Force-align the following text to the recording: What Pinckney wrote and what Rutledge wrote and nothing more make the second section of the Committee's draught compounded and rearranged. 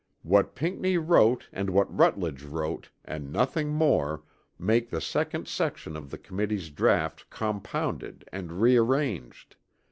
What 0.23 0.55
Pinckney 0.55 0.97
wrote 0.97 1.47
and 1.53 1.69
what 1.69 1.95
Rutledge 1.95 2.41
wrote 2.41 2.89
and 3.05 3.31
nothing 3.31 3.69
more 3.69 4.23
make 4.57 4.89
the 4.89 4.99
second 4.99 5.47
section 5.47 5.95
of 5.95 6.09
the 6.09 6.17
Committee's 6.17 6.71
draught 6.71 7.29
compounded 7.29 8.27
and 8.33 8.59
rearranged. 8.63 9.57